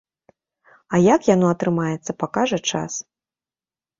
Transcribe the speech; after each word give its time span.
А 0.93 0.99
як 1.15 1.21
яно 1.33 1.47
атрымаецца, 1.55 2.11
пакажа 2.23 2.59
час. 2.71 2.93